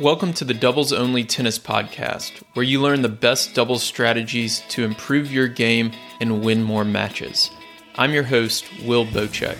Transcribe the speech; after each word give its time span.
Welcome 0.00 0.32
to 0.34 0.46
the 0.46 0.54
Doubles 0.54 0.94
Only 0.94 1.24
Tennis 1.24 1.58
Podcast, 1.58 2.42
where 2.54 2.64
you 2.64 2.80
learn 2.80 3.02
the 3.02 3.10
best 3.10 3.54
doubles 3.54 3.82
strategies 3.82 4.60
to 4.70 4.82
improve 4.82 5.30
your 5.30 5.46
game 5.46 5.92
and 6.22 6.42
win 6.42 6.62
more 6.62 6.86
matches. 6.86 7.50
I'm 7.96 8.14
your 8.14 8.22
host, 8.22 8.64
Will 8.86 9.04
Boucek. 9.04 9.58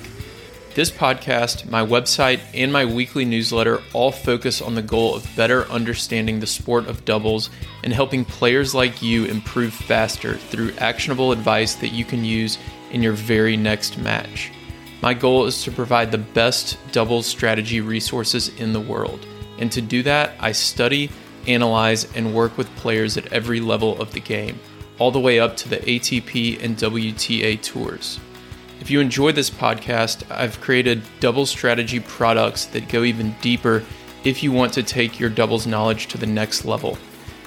This 0.74 0.90
podcast, 0.90 1.68
my 1.68 1.84
website, 1.84 2.40
and 2.54 2.72
my 2.72 2.87
weekly 2.87 3.26
newsletter 3.26 3.82
all 3.92 4.11
focus 4.11 4.62
on 4.62 4.75
the 4.75 4.80
goal 4.80 5.14
of 5.14 5.29
better 5.37 5.66
understanding 5.66 6.41
the 6.41 6.46
sport 6.46 6.86
of 6.86 7.04
doubles 7.04 7.50
and 7.84 7.93
helping 7.93 8.25
players 8.25 8.75
like 8.75 9.02
you 9.02 9.27
improve 9.27 9.75
faster 9.75 10.36
through 10.36 10.72
actionable 10.79 11.32
advice 11.32 11.75
that 11.75 11.88
you 11.88 12.07
can 12.07 12.25
use 12.25 12.57
in 12.93 13.02
your 13.02 13.12
very 13.12 13.59
next 13.59 13.98
match. 13.98 14.50
My 15.02 15.12
goal 15.12 15.45
is 15.45 15.62
to 15.64 15.70
provide 15.70 16.11
the 16.11 16.16
best 16.16 16.79
doubles 16.93 17.27
strategy 17.27 17.82
resources 17.82 18.48
in 18.59 18.72
the 18.72 18.80
world. 18.80 19.27
And 19.61 19.70
to 19.72 19.80
do 19.80 20.02
that, 20.02 20.32
I 20.40 20.52
study, 20.52 21.10
analyze, 21.46 22.10
and 22.16 22.34
work 22.34 22.59
with 22.59 22.74
players 22.77 23.16
at 23.16 23.32
every 23.32 23.60
level 23.60 24.01
of 24.01 24.12
the 24.12 24.20
game, 24.20 24.59
all 24.98 25.10
the 25.10 25.20
way 25.20 25.38
up 25.38 25.56
to 25.59 25.68
the 25.68 25.77
ATP 25.77 26.62
and 26.62 26.77
WTA 26.77 27.62
tours. 27.62 28.18
If 28.80 28.91
you 28.91 29.01
enjoy 29.01 29.32
this 29.32 29.51
podcast, 29.51 30.28
I've 30.30 30.60
created 30.60 31.02
doubles 31.20 31.51
strategy 31.51 32.01
products 32.01 32.65
that 32.66 32.88
go 32.88 33.04
even 33.04 33.37
deeper 33.42 33.84
if 34.24 34.42
you 34.42 34.52
want 34.52 34.73
to 34.74 34.82
take 34.82 35.20
your 35.20 35.30
doubles 35.30 35.66
knowledge 35.66 36.06
to 36.09 36.18
the 36.18 36.27
next 36.27 36.65
level. 36.65 36.98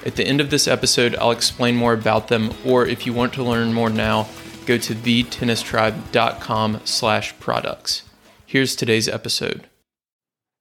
At 0.06 0.16
the 0.16 0.26
end 0.26 0.40
of 0.40 0.50
this 0.50 0.68
episode, 0.68 1.16
I'll 1.16 1.32
explain 1.32 1.76
more 1.76 1.94
about 1.94 2.28
them, 2.28 2.52
or 2.64 2.86
if 2.86 3.06
you 3.06 3.12
want 3.12 3.32
to 3.34 3.42
learn 3.42 3.72
more 3.72 3.90
now, 3.90 4.28
go 4.66 4.78
to 4.78 4.94
thetennistribe.com 4.94 6.80
slash 6.84 7.38
products. 7.40 8.02
Here's 8.46 8.76
today's 8.76 9.08
episode. 9.08 9.66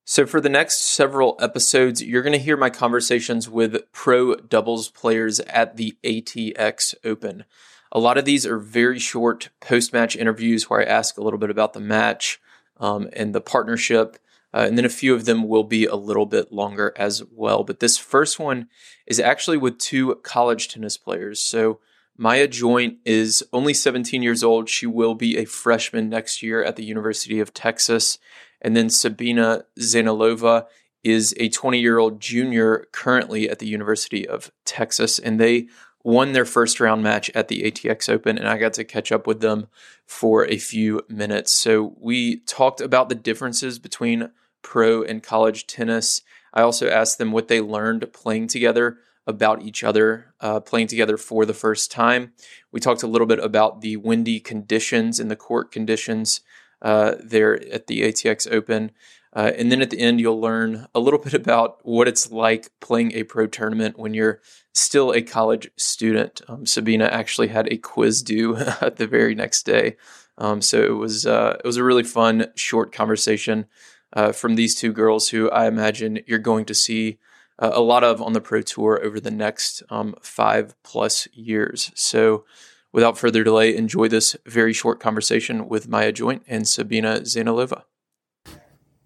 So, 0.05 0.25
for 0.25 0.41
the 0.41 0.49
next 0.49 0.79
several 0.79 1.37
episodes, 1.39 2.03
you're 2.03 2.23
going 2.23 2.33
to 2.33 2.39
hear 2.39 2.57
my 2.57 2.69
conversations 2.69 3.49
with 3.49 3.89
pro 3.93 4.35
doubles 4.35 4.89
players 4.89 5.39
at 5.41 5.77
the 5.77 5.95
ATX 6.03 6.93
Open. 7.05 7.45
A 7.89 7.99
lot 7.99 8.17
of 8.17 8.25
these 8.25 8.45
are 8.45 8.57
very 8.59 8.99
short 8.99 9.47
post 9.61 9.93
match 9.93 10.17
interviews 10.17 10.69
where 10.69 10.81
I 10.81 10.83
ask 10.83 11.17
a 11.17 11.21
little 11.21 11.39
bit 11.39 11.49
about 11.49 11.71
the 11.71 11.79
match 11.79 12.41
um, 12.81 13.07
and 13.13 13.33
the 13.33 13.39
partnership. 13.39 14.17
Uh, 14.53 14.65
and 14.67 14.77
then 14.77 14.83
a 14.83 14.89
few 14.89 15.15
of 15.15 15.23
them 15.23 15.47
will 15.47 15.63
be 15.63 15.85
a 15.85 15.95
little 15.95 16.25
bit 16.25 16.51
longer 16.51 16.93
as 16.97 17.23
well. 17.31 17.63
But 17.63 17.79
this 17.79 17.97
first 17.97 18.37
one 18.37 18.67
is 19.07 19.21
actually 19.21 19.57
with 19.57 19.77
two 19.77 20.15
college 20.15 20.67
tennis 20.67 20.97
players. 20.97 21.39
So, 21.39 21.79
Maya 22.15 22.47
Joint 22.47 22.99
is 23.05 23.43
only 23.53 23.73
17 23.73 24.21
years 24.21 24.43
old. 24.43 24.69
She 24.69 24.85
will 24.85 25.15
be 25.15 25.37
a 25.37 25.45
freshman 25.45 26.09
next 26.09 26.43
year 26.43 26.63
at 26.63 26.75
the 26.75 26.83
University 26.83 27.39
of 27.39 27.53
Texas. 27.53 28.19
And 28.63 28.75
then 28.75 28.89
Sabina 28.89 29.65
Zeynalova 29.79 30.65
is 31.03 31.35
a 31.37 31.49
20 31.49 31.79
year 31.79 31.97
old 31.97 32.19
junior 32.21 32.87
currently 32.91 33.49
at 33.49 33.59
the 33.59 33.67
University 33.67 34.27
of 34.27 34.51
Texas. 34.65 35.19
And 35.19 35.39
they 35.39 35.67
won 36.03 36.33
their 36.33 36.45
first 36.45 36.79
round 36.79 37.03
match 37.03 37.29
at 37.33 37.47
the 37.47 37.63
ATX 37.63 38.09
Open, 38.09 38.37
and 38.37 38.47
I 38.47 38.57
got 38.57 38.73
to 38.73 38.83
catch 38.83 39.11
up 39.11 39.25
with 39.25 39.39
them 39.39 39.67
for 40.05 40.45
a 40.45 40.57
few 40.57 41.01
minutes. 41.07 41.51
So 41.51 41.95
we 41.99 42.41
talked 42.41 42.81
about 42.81 43.09
the 43.09 43.15
differences 43.15 43.79
between 43.79 44.29
pro 44.61 45.03
and 45.03 45.23
college 45.23 45.65
tennis. 45.65 46.21
I 46.53 46.61
also 46.61 46.89
asked 46.89 47.17
them 47.17 47.31
what 47.31 47.47
they 47.47 47.61
learned 47.61 48.11
playing 48.13 48.47
together 48.47 48.97
about 49.25 49.61
each 49.61 49.83
other, 49.83 50.33
uh, 50.41 50.59
playing 50.59 50.87
together 50.87 51.17
for 51.17 51.45
the 51.45 51.53
first 51.53 51.89
time. 51.89 52.33
We 52.71 52.81
talked 52.81 53.03
a 53.03 53.07
little 53.07 53.27
bit 53.27 53.39
about 53.39 53.79
the 53.79 53.95
windy 53.95 54.41
conditions 54.41 55.19
and 55.19 55.31
the 55.31 55.37
court 55.37 55.71
conditions 55.71 56.41
uh, 56.83 57.15
there 57.23 57.59
at 57.73 57.87
the 57.87 58.01
ATX 58.01 58.51
Open. 58.51 58.91
Uh, 59.35 59.51
and 59.57 59.71
then 59.71 59.81
at 59.81 59.89
the 59.89 59.99
end, 59.99 60.19
you'll 60.19 60.39
learn 60.39 60.85
a 60.93 60.99
little 60.99 61.19
bit 61.19 61.33
about 61.33 61.79
what 61.83 62.07
it's 62.07 62.31
like 62.31 62.69
playing 62.79 63.13
a 63.13 63.23
pro 63.23 63.47
tournament 63.47 63.97
when 63.97 64.13
you're 64.13 64.41
still 64.73 65.11
a 65.11 65.21
college 65.21 65.69
student. 65.75 66.41
Um, 66.47 66.65
Sabina 66.65 67.05
actually 67.05 67.47
had 67.47 67.71
a 67.71 67.77
quiz 67.77 68.21
due 68.21 68.53
the 68.95 69.07
very 69.09 69.33
next 69.33 69.63
day, 69.63 69.97
um, 70.37 70.61
so 70.61 70.83
it 70.83 70.97
was 70.97 71.25
uh, 71.25 71.57
it 71.59 71.65
was 71.65 71.77
a 71.77 71.83
really 71.83 72.03
fun 72.03 72.47
short 72.55 72.91
conversation 72.91 73.65
uh, 74.13 74.31
from 74.31 74.55
these 74.55 74.75
two 74.75 74.91
girls 74.93 75.29
who 75.29 75.49
I 75.49 75.67
imagine 75.67 76.19
you're 76.27 76.39
going 76.39 76.65
to 76.65 76.73
see 76.73 77.17
uh, 77.59 77.71
a 77.73 77.81
lot 77.81 78.03
of 78.03 78.21
on 78.21 78.33
the 78.33 78.41
pro 78.41 78.61
tour 78.61 78.99
over 79.03 79.19
the 79.19 79.31
next 79.31 79.83
um, 79.89 80.15
five 80.21 80.75
plus 80.83 81.27
years. 81.33 81.91
So 81.95 82.45
without 82.93 83.17
further 83.17 83.43
delay, 83.43 83.75
enjoy 83.75 84.07
this 84.07 84.37
very 84.45 84.71
short 84.71 85.01
conversation 85.01 85.67
with 85.67 85.89
Maya 85.89 86.13
Joint 86.13 86.43
and 86.47 86.65
Sabina 86.65 87.21
Zeynalova. 87.21 87.83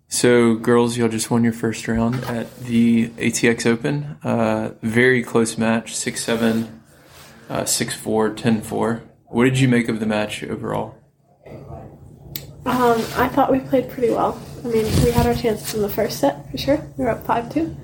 So, 0.10 0.56
girls, 0.56 0.96
y'all 0.98 1.10
just 1.10 1.32
won 1.32 1.44
your 1.44 1.54
first 1.54 1.88
round 1.88 2.24
at 2.26 2.56
the 2.60 3.10
ATX 3.10 3.66
Open. 3.66 4.18
Uh, 4.24 4.74
very 4.82 5.24
close 5.24 5.58
match 5.58 5.96
6 5.96 6.24
7, 6.24 6.82
uh, 7.50 7.66
6 7.66 7.96
4, 7.96 8.30
10 8.30 8.62
4. 8.62 9.04
What 9.26 9.44
did 9.44 9.60
you 9.60 9.68
make 9.68 9.90
of 9.90 10.00
the 10.00 10.06
match 10.06 10.44
overall? 10.44 10.96
Um, 12.66 13.00
I 13.16 13.30
thought 13.30 13.52
we 13.52 13.60
played 13.60 13.90
pretty 13.90 14.10
well. 14.10 14.42
I 14.64 14.68
mean, 14.68 14.86
we 15.04 15.12
had 15.12 15.26
our 15.26 15.34
chances 15.34 15.74
in 15.74 15.82
the 15.82 15.90
first 15.90 16.20
set 16.20 16.50
for 16.52 16.58
sure. 16.58 16.78
We 16.98 17.04
were 17.04 17.12
up 17.12 17.26
5 17.26 17.54
2. 17.54 17.76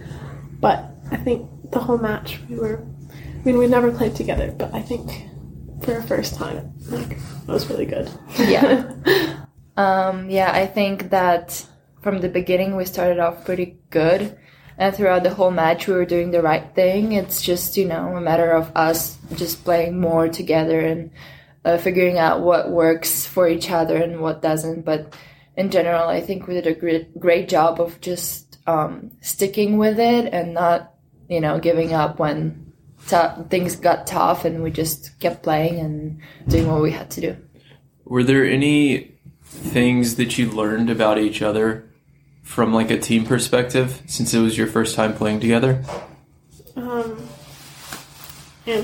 But 0.61 0.91
I 1.11 1.17
think 1.17 1.71
the 1.71 1.79
whole 1.79 1.97
match, 1.97 2.39
we 2.49 2.55
were. 2.55 2.85
I 3.11 3.45
mean, 3.45 3.57
we 3.57 3.67
never 3.67 3.91
played 3.91 4.15
together, 4.15 4.55
but 4.57 4.73
I 4.73 4.81
think 4.81 5.27
for 5.83 5.97
a 5.97 6.03
first 6.03 6.35
time. 6.35 6.73
Like 6.87 7.11
it 7.11 7.47
was 7.47 7.69
really 7.69 7.85
good. 7.85 8.09
yeah. 8.37 8.91
Um, 9.75 10.29
yeah, 10.29 10.51
I 10.51 10.67
think 10.67 11.09
that 11.09 11.65
from 12.01 12.19
the 12.19 12.29
beginning 12.29 12.75
we 12.75 12.85
started 12.85 13.19
off 13.19 13.45
pretty 13.45 13.77
good. 13.89 14.37
And 14.77 14.95
throughout 14.95 15.23
the 15.23 15.33
whole 15.33 15.51
match, 15.51 15.87
we 15.87 15.93
were 15.93 16.05
doing 16.05 16.31
the 16.31 16.41
right 16.41 16.73
thing. 16.75 17.13
It's 17.13 17.41
just, 17.41 17.77
you 17.77 17.85
know, 17.85 18.15
a 18.15 18.21
matter 18.21 18.51
of 18.51 18.71
us 18.75 19.17
just 19.35 19.63
playing 19.63 19.99
more 19.99 20.27
together 20.27 20.79
and 20.79 21.11
uh, 21.63 21.77
figuring 21.77 22.17
out 22.17 22.41
what 22.41 22.71
works 22.71 23.25
for 23.25 23.47
each 23.47 23.69
other 23.71 23.95
and 23.95 24.19
what 24.19 24.41
doesn't. 24.41 24.83
But 24.83 25.15
in 25.55 25.69
general, 25.69 26.09
I 26.09 26.21
think 26.21 26.47
we 26.47 26.55
did 26.55 26.67
a 26.67 26.73
great, 26.73 27.19
great 27.19 27.47
job 27.49 27.79
of 27.79 28.01
just 28.01 28.57
um, 28.67 29.11
sticking 29.21 29.77
with 29.77 29.99
it 29.99 30.33
and 30.33 30.55
not, 30.55 30.93
you 31.29 31.39
know, 31.39 31.59
giving 31.59 31.93
up 31.93 32.19
when 32.19 32.72
things 33.05 33.75
got 33.75 34.07
tough 34.07 34.45
and 34.45 34.63
we 34.63 34.71
just 34.71 35.19
kept 35.19 35.43
playing 35.43 35.79
and 35.79 36.21
doing 36.47 36.71
what 36.71 36.81
we 36.81 36.91
had 36.91 37.09
to 37.11 37.21
do. 37.21 37.37
Were 38.05 38.23
there 38.23 38.45
any 38.45 39.15
things 39.43 40.15
that 40.15 40.37
you 40.37 40.49
learned 40.49 40.89
about 40.89 41.17
each 41.17 41.41
other 41.41 41.89
from 42.41 42.73
like 42.73 42.91
a 42.91 42.99
team 42.99 43.25
perspective 43.25 44.01
since 44.07 44.33
it 44.33 44.39
was 44.39 44.57
your 44.57 44.67
first 44.67 44.95
time 44.95 45.13
playing 45.13 45.39
together? 45.39 45.83
Um, 46.75 47.27
yeah. 48.65 48.83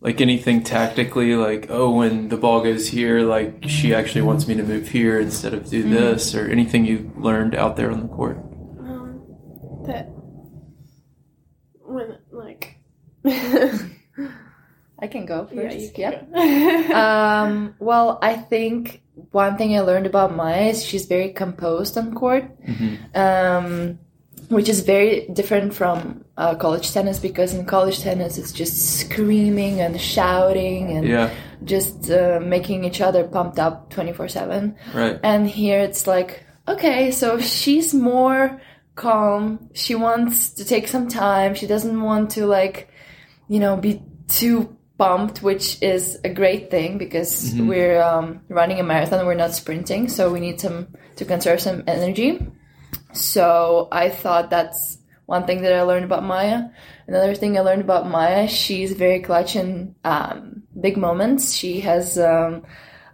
Like 0.00 0.20
anything 0.20 0.62
tactically, 0.62 1.34
like 1.34 1.68
oh, 1.70 1.90
when 1.90 2.28
the 2.28 2.36
ball 2.36 2.62
goes 2.62 2.88
here, 2.88 3.20
like 3.20 3.64
she 3.66 3.94
actually 3.94 4.22
wants 4.22 4.46
me 4.46 4.54
to 4.54 4.62
move 4.62 4.88
here 4.88 5.18
instead 5.18 5.54
of 5.54 5.68
do 5.70 5.82
mm-hmm. 5.82 5.94
this, 5.94 6.34
or 6.34 6.46
anything 6.50 6.84
you 6.84 7.10
learned 7.16 7.54
out 7.54 7.76
there 7.76 7.90
on 7.90 8.02
the 8.02 8.08
court. 8.08 8.36
Um, 8.36 9.22
that 9.86 10.10
when 11.80 12.18
like 12.30 12.76
I 15.04 15.06
can 15.06 15.26
go 15.26 15.44
first. 15.44 15.76
Yeah, 15.76 15.82
you 15.84 15.90
can 15.90 16.12
yep. 16.32 16.90
um, 17.04 17.74
well, 17.78 18.18
I 18.22 18.36
think 18.36 19.02
one 19.32 19.58
thing 19.58 19.76
I 19.76 19.80
learned 19.80 20.06
about 20.06 20.34
Maya 20.34 20.70
is 20.70 20.82
she's 20.82 21.04
very 21.04 21.30
composed 21.30 21.98
on 21.98 22.14
court, 22.14 22.44
mm-hmm. 22.66 22.94
um, 23.14 23.98
which 24.48 24.70
is 24.70 24.80
very 24.80 25.28
different 25.28 25.74
from 25.74 26.24
uh, 26.38 26.54
college 26.54 26.90
tennis 26.90 27.18
because 27.18 27.52
in 27.52 27.66
college 27.66 28.00
tennis 28.00 28.38
it's 28.38 28.50
just 28.50 28.98
screaming 29.00 29.82
and 29.82 30.00
shouting 30.00 30.96
and 30.96 31.06
yeah. 31.06 31.30
just 31.64 32.10
uh, 32.10 32.40
making 32.42 32.84
each 32.84 33.02
other 33.02 33.24
pumped 33.24 33.58
up 33.58 33.90
24 33.90 34.28
7. 34.28 34.74
Right. 34.94 35.20
And 35.22 35.46
here 35.46 35.80
it's 35.80 36.06
like, 36.06 36.46
okay, 36.66 37.10
so 37.10 37.38
she's 37.40 37.92
more 37.92 38.58
calm. 38.94 39.68
She 39.74 39.94
wants 39.94 40.48
to 40.54 40.64
take 40.64 40.88
some 40.88 41.08
time. 41.08 41.54
She 41.54 41.66
doesn't 41.66 42.00
want 42.00 42.30
to 42.32 42.46
like 42.46 42.88
you 43.48 43.60
know, 43.60 43.76
be 43.76 44.02
too 44.28 44.76
pumped, 44.98 45.42
which 45.42 45.82
is 45.82 46.18
a 46.24 46.28
great 46.28 46.70
thing 46.70 46.98
because 46.98 47.52
mm-hmm. 47.52 47.68
we're 47.68 48.02
um, 48.02 48.40
running 48.48 48.80
a 48.80 48.82
marathon, 48.82 49.26
we're 49.26 49.34
not 49.34 49.52
sprinting, 49.52 50.08
so 50.08 50.32
we 50.32 50.40
need 50.40 50.60
some 50.60 50.88
to 51.16 51.24
conserve 51.24 51.60
some 51.60 51.82
energy. 51.86 52.46
So 53.12 53.88
I 53.90 54.10
thought 54.10 54.50
that's 54.50 54.98
one 55.26 55.46
thing 55.46 55.62
that 55.62 55.72
I 55.72 55.82
learned 55.82 56.04
about 56.04 56.22
Maya. 56.22 56.64
Another 57.06 57.34
thing 57.34 57.56
I 57.56 57.62
learned 57.62 57.82
about 57.82 58.08
Maya, 58.08 58.48
she's 58.48 58.92
very 58.92 59.20
clutch 59.20 59.56
in 59.56 59.94
um, 60.04 60.62
big 60.80 60.96
moments. 60.96 61.54
She 61.54 61.80
has 61.80 62.18
um, 62.18 62.64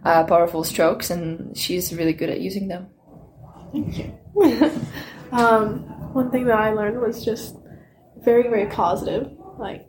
uh, 0.03 0.23
powerful 0.25 0.63
strokes, 0.63 1.09
and 1.09 1.55
she's 1.57 1.93
really 1.93 2.13
good 2.13 2.29
at 2.29 2.41
using 2.41 2.67
them. 2.67 2.87
Thank 3.71 3.97
you. 3.97 4.17
um, 5.31 5.79
one 6.13 6.31
thing 6.31 6.45
that 6.45 6.57
I 6.57 6.73
learned 6.73 6.99
was 6.99 7.23
just 7.23 7.55
very, 8.17 8.43
very 8.43 8.67
positive. 8.67 9.31
Like 9.57 9.87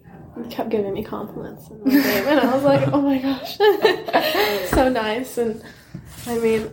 kept 0.50 0.70
giving 0.70 0.93
me 0.94 1.05
compliments 1.05 1.69
in 1.69 1.82
the 1.84 1.90
game, 1.90 2.26
and 2.26 2.40
I 2.40 2.55
was 2.55 2.64
like, 2.64 2.88
oh 2.93 3.00
my 3.00 3.19
gosh, 3.19 3.56
so 4.70 4.88
nice. 4.88 5.38
And 5.38 5.62
I 6.26 6.38
mean, 6.38 6.73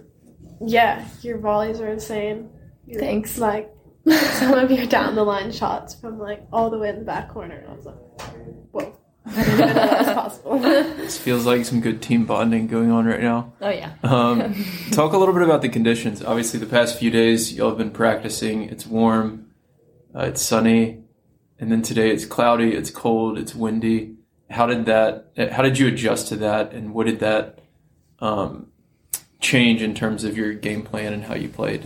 yeah, 0.61 1.07
your 1.21 1.37
volleys 1.37 1.79
are 1.79 1.89
insane. 1.89 2.49
You're, 2.85 2.99
Thanks. 3.01 3.37
Like 3.37 3.73
some 4.05 4.53
of 4.53 4.71
your 4.71 4.85
down 4.87 5.15
the 5.15 5.23
line 5.23 5.51
shots 5.51 5.93
from 5.93 6.19
like 6.19 6.43
all 6.51 6.69
the 6.69 6.77
way 6.77 6.89
in 6.89 6.99
the 6.99 7.05
back 7.05 7.29
corner. 7.29 7.55
And 7.55 7.67
I 7.69 7.73
was 7.73 7.85
like, 7.85 7.95
whoa. 8.71 8.95
I 9.25 9.43
didn't 9.43 9.53
even 9.53 9.59
know 9.59 9.73
that 9.73 9.99
was 9.99 10.13
possible. 10.15 10.59
This 11.09 11.17
feels 11.17 11.45
like 11.45 11.65
some 11.65 11.81
good 11.81 12.01
team 12.01 12.25
bonding 12.25 12.67
going 12.67 12.91
on 12.91 13.05
right 13.05 13.21
now. 13.21 13.53
Oh 13.61 13.69
yeah. 13.69 13.93
Um, 14.03 14.65
talk 14.91 15.13
a 15.13 15.17
little 15.17 15.33
bit 15.33 15.43
about 15.43 15.61
the 15.61 15.69
conditions. 15.69 16.23
Obviously, 16.23 16.59
the 16.59 16.65
past 16.65 16.97
few 16.97 17.09
days 17.09 17.53
y'all 17.53 17.69
have 17.69 17.77
been 17.77 17.91
practicing. 17.91 18.63
It's 18.63 18.85
warm, 18.85 19.47
uh, 20.15 20.25
it's 20.25 20.41
sunny, 20.41 21.03
and 21.59 21.71
then 21.71 21.81
today 21.81 22.09
it's 22.11 22.25
cloudy, 22.25 22.73
it's 22.73 22.89
cold, 22.89 23.37
it's 23.37 23.53
windy. 23.53 24.15
How 24.49 24.65
did 24.65 24.85
that? 24.85 25.31
How 25.51 25.61
did 25.61 25.77
you 25.77 25.87
adjust 25.87 26.29
to 26.29 26.35
that, 26.37 26.73
and 26.73 26.93
what 26.93 27.05
did 27.05 27.19
that 27.19 27.59
um, 28.19 28.67
change 29.39 29.81
in 29.81 29.93
terms 29.93 30.23
of 30.23 30.37
your 30.37 30.53
game 30.53 30.83
plan 30.83 31.13
and 31.13 31.23
how 31.23 31.35
you 31.35 31.49
played? 31.49 31.85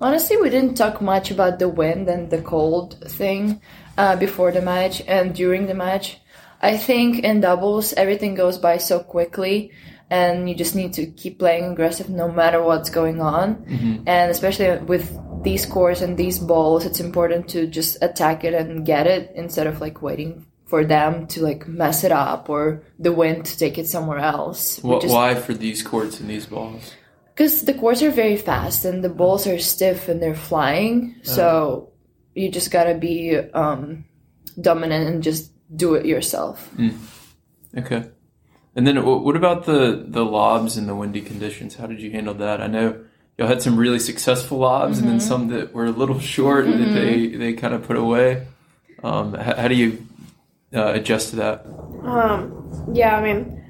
Honestly, 0.00 0.36
we 0.36 0.50
didn't 0.50 0.74
talk 0.74 1.00
much 1.00 1.30
about 1.30 1.58
the 1.58 1.68
wind 1.68 2.08
and 2.08 2.30
the 2.30 2.42
cold 2.42 3.02
thing 3.08 3.60
uh, 3.96 4.14
before 4.16 4.52
the 4.52 4.60
match 4.60 5.02
and 5.06 5.34
during 5.34 5.66
the 5.66 5.74
match. 5.74 6.18
I 6.60 6.76
think 6.76 7.24
in 7.24 7.40
doubles, 7.40 7.92
everything 7.94 8.34
goes 8.34 8.58
by 8.58 8.78
so 8.78 9.00
quickly, 9.00 9.72
and 10.10 10.48
you 10.48 10.54
just 10.54 10.74
need 10.74 10.94
to 10.94 11.06
keep 11.06 11.38
playing 11.38 11.64
aggressive 11.64 12.08
no 12.08 12.30
matter 12.30 12.62
what's 12.62 12.90
going 12.90 13.20
on. 13.20 13.64
And 14.06 14.30
especially 14.30 14.78
with 14.78 15.12
these 15.46 15.64
cores 15.64 16.02
and 16.02 16.16
these 16.16 16.38
balls, 16.38 16.84
it's 16.84 17.00
important 17.00 17.48
to 17.54 17.66
just 17.66 17.96
attack 18.02 18.44
it 18.44 18.54
and 18.54 18.84
get 18.84 19.06
it 19.06 19.32
instead 19.34 19.66
of 19.66 19.80
like 19.80 20.02
waiting 20.02 20.44
for 20.66 20.84
them 20.84 21.26
to 21.28 21.40
like 21.42 21.66
mess 21.68 22.02
it 22.04 22.12
up 22.12 22.50
or 22.50 22.82
the 22.98 23.12
wind 23.12 23.46
to 23.46 23.56
take 23.56 23.78
it 23.78 23.86
somewhere 23.86 24.18
else. 24.18 24.78
Why 24.82 25.34
for 25.34 25.54
these 25.54 25.82
courts 25.82 26.20
and 26.20 26.28
these 26.28 26.46
balls? 26.46 26.92
because 27.36 27.62
the 27.62 27.74
courts 27.74 28.02
are 28.02 28.10
very 28.10 28.36
fast 28.36 28.86
and 28.86 29.04
the 29.04 29.10
balls 29.10 29.46
are 29.46 29.58
stiff 29.58 30.08
and 30.08 30.22
they're 30.22 30.34
flying. 30.34 31.16
So 31.22 31.92
you 32.34 32.50
just 32.50 32.70
gotta 32.70 32.94
be 32.94 33.36
um, 33.36 34.06
dominant 34.58 35.06
and 35.06 35.22
just 35.22 35.52
do 35.76 35.94
it 35.94 36.06
yourself. 36.06 36.70
Okay. 37.76 38.08
And 38.74 38.86
then 38.86 39.04
what 39.04 39.36
about 39.36 39.66
the 39.66 40.06
the 40.08 40.24
lobs 40.24 40.78
and 40.78 40.88
the 40.88 40.94
windy 40.94 41.20
conditions? 41.20 41.76
How 41.76 41.86
did 41.86 42.00
you 42.00 42.10
handle 42.10 42.34
that? 42.34 42.62
I 42.62 42.68
know 42.68 43.04
y'all 43.38 43.48
had 43.48 43.62
some 43.62 43.76
really 43.76 43.98
successful 43.98 44.58
lobs, 44.58 44.98
and 44.98 45.08
then 45.08 45.20
some 45.20 45.48
that 45.48 45.72
were 45.74 45.86
a 45.86 45.90
little 45.90 46.18
short 46.18 46.66
that 46.66 46.94
they 46.94 47.28
they 47.28 47.52
kind 47.52 47.74
of 47.74 47.86
put 47.86 47.96
away. 47.96 48.46
Um, 49.02 49.34
how, 49.34 49.56
how 49.56 49.68
do 49.68 49.74
you 49.74 50.06
uh, 50.74 50.92
adjust 50.94 51.30
to 51.30 51.36
that? 51.36 51.66
Um, 52.02 52.90
yeah, 52.92 53.16
I 53.16 53.22
mean, 53.22 53.62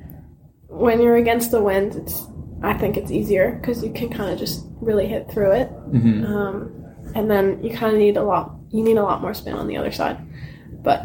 when 0.69 1.01
you're 1.01 1.17
against 1.17 1.51
the 1.51 1.63
wind, 1.63 1.97
it's 1.97 2.27
I 2.63 2.75
think 2.75 2.97
it's 2.97 3.11
easier 3.11 3.59
because 3.61 3.83
you 3.83 3.93
can 3.93 4.09
kind 4.09 4.31
of 4.31 4.39
just 4.39 4.65
really 4.81 5.07
hit 5.07 5.31
through 5.31 5.53
it. 5.53 5.71
Um, 6.27 6.85
and 7.15 7.31
then 7.31 7.63
you 7.63 7.71
kind 7.71 7.93
of 7.93 7.99
need 7.99 8.17
a 8.17 8.23
lot. 8.23 8.55
You 8.71 8.83
need 8.83 8.97
a 8.97 9.03
lot 9.03 9.21
more 9.21 9.35
spin 9.35 9.55
on 9.55 9.69
the 9.69 9.77
other 9.77 9.93
side. 9.93 10.19
But 10.83 11.05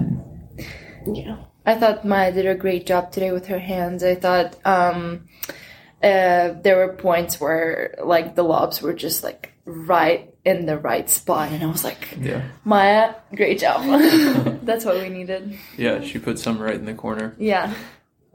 yeah, 1.05 1.37
I 1.65 1.75
thought 1.75 2.05
Maya 2.05 2.31
did 2.31 2.45
a 2.45 2.55
great 2.55 2.85
job 2.85 3.11
today 3.11 3.31
with 3.31 3.47
her 3.47 3.59
hands. 3.59 4.03
I 4.03 4.15
thought 4.15 4.57
um, 4.65 5.27
uh, 6.03 6.53
there 6.61 6.77
were 6.77 6.93
points 6.93 7.39
where 7.39 7.95
like 8.03 8.35
the 8.35 8.43
lobs 8.43 8.81
were 8.81 8.93
just 8.93 9.23
like 9.23 9.53
right 9.65 10.33
in 10.43 10.65
the 10.65 10.77
right 10.77 11.09
spot, 11.09 11.51
and 11.51 11.63
I 11.63 11.67
was 11.67 11.83
like, 11.83 12.17
Yeah, 12.19 12.43
Maya, 12.63 13.13
great 13.35 13.59
job. 13.59 13.83
That's 14.63 14.85
what 14.85 14.97
we 14.97 15.09
needed. 15.09 15.57
yeah. 15.77 16.01
She 16.01 16.17
put 16.19 16.39
some 16.39 16.57
right 16.59 16.75
in 16.75 16.85
the 16.85 16.93
corner. 16.95 17.35
Yeah. 17.37 17.73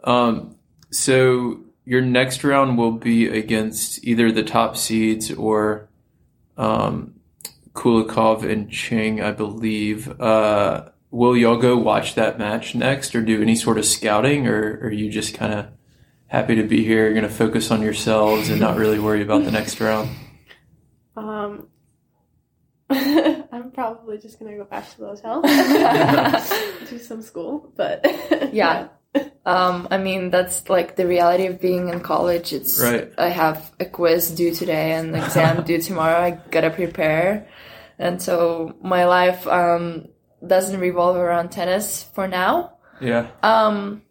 Um, 0.04 0.56
so 0.90 1.60
your 1.84 2.00
next 2.02 2.44
round 2.44 2.78
will 2.78 2.92
be 2.92 3.26
against 3.28 4.04
either 4.04 4.30
the 4.30 4.42
top 4.44 4.76
seeds 4.76 5.30
or 5.32 5.88
um, 6.56 7.14
Kulikov 7.74 8.48
and 8.48 8.70
Ching, 8.70 9.20
I 9.20 9.32
believe. 9.32 10.20
Uh, 10.20 10.88
will 11.10 11.36
y'all 11.36 11.56
go 11.56 11.76
watch 11.76 12.14
that 12.14 12.38
match 12.38 12.74
next, 12.74 13.14
or 13.14 13.22
do 13.22 13.40
any 13.42 13.56
sort 13.56 13.78
of 13.78 13.84
scouting, 13.84 14.46
or, 14.46 14.78
or 14.80 14.86
are 14.88 14.92
you 14.92 15.10
just 15.10 15.34
kind 15.34 15.52
of 15.52 15.66
happy 16.28 16.55
to 16.56 16.62
be 16.64 16.84
here? 16.84 17.05
You're 17.05 17.14
going 17.14 17.23
to 17.28 17.28
focus 17.34 17.70
on 17.70 17.82
yourselves 17.82 18.49
and 18.49 18.61
not 18.61 18.76
really 18.76 18.99
worry 18.99 19.23
about 19.23 19.44
the 19.44 19.50
next 19.50 19.81
round. 19.81 20.11
um, 21.17 21.69
I'm 22.90 23.73
probably 23.73 24.17
just 24.19 24.38
gonna 24.38 24.56
go 24.56 24.62
back 24.64 24.88
to 24.90 24.99
the 25.00 25.06
hotel, 25.08 25.43
do 26.88 26.99
some 26.99 27.20
school. 27.20 27.73
But 27.76 28.06
Yeah. 28.52 28.88
Um, 29.44 29.88
I 29.90 29.99
mean, 29.99 30.31
that's 30.31 30.69
like 30.69 30.94
the 30.94 31.06
reality 31.06 31.46
of 31.46 31.61
being 31.61 31.88
in 31.88 31.99
college. 32.00 32.52
It's 32.52 32.81
Right. 32.81 33.11
I 33.19 33.29
have 33.29 33.72
a 33.81 33.87
quiz 33.87 34.31
due 34.31 34.55
today 34.55 34.93
and 34.93 35.17
an 35.17 35.22
exam 35.25 35.64
due 35.64 35.81
tomorrow. 35.81 36.17
I 36.20 36.31
gotta 36.50 36.70
prepare, 36.70 37.49
and 37.99 38.22
so 38.22 38.76
my 38.82 39.06
life 39.06 39.46
um, 39.49 40.06
doesn't 40.46 40.79
revolve 40.79 41.17
around 41.17 41.50
tennis 41.50 42.05
for 42.14 42.29
now. 42.29 42.75
Yeah, 43.00 43.26
Um, 43.43 44.02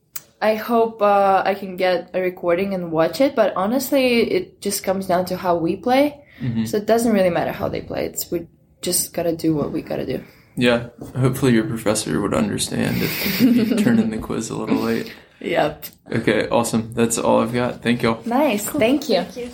I 0.45 0.53
hope 0.55 1.01
uh, 1.01 1.41
I 1.45 1.53
can 1.55 1.75
get 1.75 2.11
a 2.13 2.21
recording 2.21 2.73
and 2.75 2.91
watch 2.91 3.19
it, 3.19 3.35
but 3.35 3.49
honestly, 3.55 4.05
it 4.37 4.61
just 4.61 4.83
comes 4.83 5.07
down 5.07 5.25
to 5.25 5.35
how 5.37 5.55
we 5.57 5.75
play. 5.75 6.21
So 6.65 6.77
it 6.77 6.85
doesn't 6.85 7.13
really 7.13 7.29
matter 7.31 7.51
how 7.53 7.67
they 7.69 7.81
play. 7.81 8.05
It's 8.05 8.29
we 8.29 8.45
just 8.81 9.13
gotta 9.13 9.35
do 9.35 9.55
what 9.55 9.71
we 9.71 9.81
gotta 9.81 10.05
do. 10.05 10.23
yeah. 10.57 10.89
Hopefully 11.17 11.53
your 11.53 11.63
professor 11.65 12.21
would 12.21 12.33
understand 12.35 12.97
if 13.01 13.41
you 13.41 13.75
turn 13.85 13.97
in 13.99 14.09
the 14.11 14.17
quiz 14.17 14.49
a 14.51 14.55
little 14.57 14.81
late. 14.89 15.11
Yep. 15.39 15.85
Okay, 16.11 16.47
awesome. 16.49 16.93
That's 16.93 17.17
all 17.17 17.41
I've 17.41 17.53
got. 17.53 17.81
Thank 17.81 18.03
y'all. 18.03 18.21
Nice. 18.25 18.65
Thank 18.69 19.09
you. 19.09 19.23
Thank 19.23 19.37
you. 19.37 19.49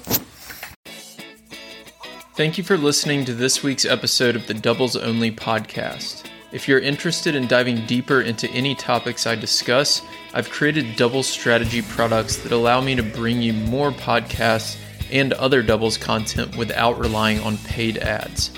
Thank 2.36 2.58
you 2.58 2.64
for 2.64 2.78
listening 2.78 3.24
to 3.26 3.34
this 3.34 3.62
week's 3.64 3.86
episode 3.86 4.36
of 4.36 4.48
the 4.48 4.54
Doubles 4.56 4.96
Only 4.96 5.32
podcast. 5.32 6.26
If 6.52 6.68
you're 6.68 6.80
interested 6.80 7.34
in 7.34 7.48
diving 7.48 7.86
deeper 7.86 8.22
into 8.22 8.50
any 8.50 8.76
topics 8.76 9.26
I 9.26 9.36
discuss, 9.36 10.02
I've 10.34 10.50
created 10.50 10.98
double 10.98 11.24
strategy 11.24 11.82
products 11.82 12.38
that 12.38 12.52
allow 12.52 12.82
me 12.82 12.94
to 12.96 13.04
bring 13.04 13.42
you 13.42 13.54
more 13.54 13.92
podcasts 13.92 14.78
and 15.12 15.32
other 15.34 15.64
doubles 15.64 15.98
content 15.98 16.58
without 16.58 17.00
relying 17.00 17.40
on 17.40 17.58
paid 17.60 18.00
ads. 18.00 18.52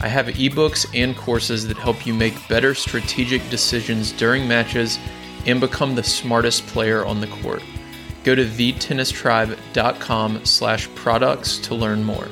I 0.00 0.08
have 0.08 0.26
ebooks 0.26 0.86
and 0.92 1.16
courses 1.16 1.68
that 1.68 1.76
help 1.76 2.04
you 2.04 2.14
make 2.14 2.48
better 2.48 2.74
strategic 2.74 3.48
decisions 3.48 4.10
during 4.12 4.48
matches 4.48 4.98
and 5.46 5.60
become 5.60 5.94
the 5.94 6.02
smartest 6.02 6.66
player 6.66 7.06
on 7.06 7.20
the 7.20 7.28
court. 7.28 7.62
Go 8.24 8.34
to 8.34 8.44
thetennistribe.com 8.44 10.44
slash 10.44 10.88
products 10.96 11.58
to 11.58 11.76
learn 11.76 12.02
more. 12.02 12.26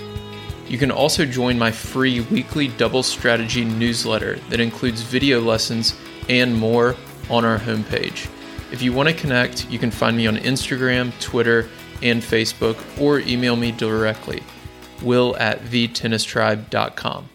You 0.75 0.81
can 0.81 0.91
also 0.91 1.25
join 1.25 1.57
my 1.57 1.71
free 1.71 2.23
weekly 2.23 2.67
double 2.67 3.05
strategy 3.05 3.65
newsletter 3.65 4.41
that 4.51 4.59
includes 4.59 5.03
video 5.03 5.41
lessons 5.41 5.95
and 6.29 6.53
more 6.53 6.97
on 7.31 7.45
our 7.45 7.61
homepage. 7.61 8.29
If 8.73 8.83
you 8.83 8.93
want 8.93 9.09
to 9.09 9.15
connect, 9.15 9.71
you 9.71 9.79
can 9.79 9.93
find 9.93 10.17
me 10.17 10.27
on 10.27 10.37
Instagram, 10.37 11.17
Twitter, 11.21 11.69
and 12.03 12.21
Facebook, 12.21 12.77
or 13.01 13.21
email 13.21 13.55
me 13.55 13.71
directly, 13.71 14.43
will 15.01 15.37
at 15.37 15.61
thetennistribe.com. 15.67 17.29